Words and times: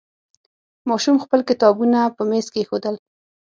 ماشوم 0.89 1.15
خپل 1.23 1.39
کتابونه 1.49 1.99
په 2.15 2.23
میز 2.29 2.47
کېښودل. 2.53 2.95